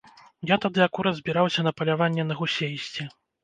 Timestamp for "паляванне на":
1.77-2.41